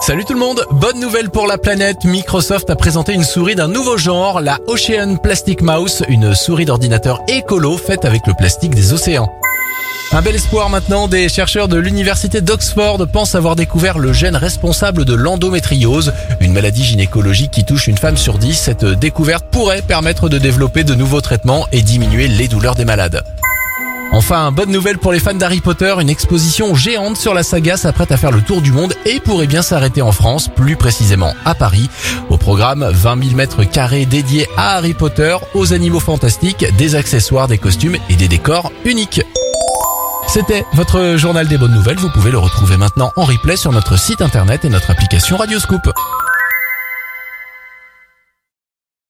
Salut 0.00 0.24
tout 0.24 0.32
le 0.32 0.40
monde, 0.40 0.64
bonne 0.70 0.98
nouvelle 0.98 1.28
pour 1.28 1.46
la 1.46 1.58
planète. 1.58 2.04
Microsoft 2.04 2.70
a 2.70 2.74
présenté 2.74 3.12
une 3.12 3.22
souris 3.22 3.54
d'un 3.54 3.68
nouveau 3.68 3.98
genre, 3.98 4.40
la 4.40 4.58
Ocean 4.66 5.16
Plastic 5.22 5.60
Mouse, 5.60 6.02
une 6.08 6.34
souris 6.34 6.64
d'ordinateur 6.64 7.20
écolo 7.28 7.76
faite 7.76 8.06
avec 8.06 8.26
le 8.26 8.32
plastique 8.32 8.74
des 8.74 8.94
océans. 8.94 9.30
Un 10.12 10.22
bel 10.22 10.34
espoir 10.34 10.70
maintenant, 10.70 11.06
des 11.06 11.28
chercheurs 11.28 11.68
de 11.68 11.76
l'université 11.76 12.40
d'Oxford 12.40 13.06
pensent 13.12 13.34
avoir 13.34 13.56
découvert 13.56 13.98
le 13.98 14.14
gène 14.14 14.36
responsable 14.36 15.04
de 15.04 15.14
l'endométriose, 15.14 16.14
une 16.40 16.54
maladie 16.54 16.82
gynécologique 16.82 17.50
qui 17.50 17.64
touche 17.64 17.86
une 17.86 17.98
femme 17.98 18.16
sur 18.16 18.38
dix. 18.38 18.54
Cette 18.54 18.86
découverte 18.86 19.44
pourrait 19.50 19.82
permettre 19.82 20.30
de 20.30 20.38
développer 20.38 20.82
de 20.82 20.94
nouveaux 20.94 21.20
traitements 21.20 21.66
et 21.72 21.82
diminuer 21.82 22.26
les 22.26 22.48
douleurs 22.48 22.74
des 22.74 22.86
malades. 22.86 23.22
Enfin, 24.20 24.52
bonne 24.52 24.70
nouvelle 24.70 24.98
pour 24.98 25.12
les 25.12 25.18
fans 25.18 25.32
d'Harry 25.32 25.62
Potter, 25.62 25.94
une 25.98 26.10
exposition 26.10 26.74
géante 26.74 27.16
sur 27.16 27.32
la 27.32 27.42
saga 27.42 27.78
s'apprête 27.78 28.12
à 28.12 28.18
faire 28.18 28.30
le 28.30 28.42
tour 28.42 28.60
du 28.60 28.70
monde 28.70 28.92
et 29.06 29.18
pourrait 29.18 29.46
bien 29.46 29.62
s'arrêter 29.62 30.02
en 30.02 30.12
France, 30.12 30.46
plus 30.54 30.76
précisément 30.76 31.34
à 31.46 31.54
Paris. 31.54 31.88
Au 32.28 32.36
programme, 32.36 32.86
20 32.86 33.24
000 33.24 33.34
mètres 33.34 33.64
carrés 33.64 34.04
dédiés 34.04 34.46
à 34.58 34.76
Harry 34.76 34.92
Potter, 34.92 35.34
aux 35.54 35.72
animaux 35.72 36.00
fantastiques, 36.00 36.66
des 36.76 36.96
accessoires, 36.96 37.48
des 37.48 37.56
costumes 37.56 37.96
et 38.10 38.14
des 38.14 38.28
décors 38.28 38.70
uniques. 38.84 39.22
C'était 40.28 40.66
votre 40.74 41.16
journal 41.16 41.48
des 41.48 41.56
bonnes 41.56 41.74
nouvelles, 41.74 41.98
vous 41.98 42.10
pouvez 42.10 42.30
le 42.30 42.38
retrouver 42.38 42.76
maintenant 42.76 43.12
en 43.16 43.24
replay 43.24 43.56
sur 43.56 43.72
notre 43.72 43.98
site 43.98 44.20
internet 44.20 44.66
et 44.66 44.68
notre 44.68 44.90
application 44.90 45.38
Radioscoop. 45.38 45.90